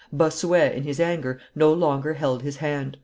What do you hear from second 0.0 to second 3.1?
Bossuet, in his anger, no longer held his hand.